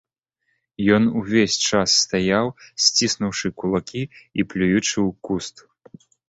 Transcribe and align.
Ён 0.95 1.03
увесь 1.19 1.57
час 1.67 1.89
стаяў, 2.05 2.45
сціснуўшы 2.85 3.47
кулакі 3.61 4.03
і 4.07 4.41
плюючы 4.55 4.95
ў 5.07 5.09
куст. 5.29 5.55